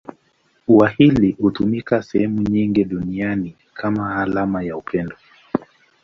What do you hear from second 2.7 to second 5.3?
duniani kama alama ya upendo.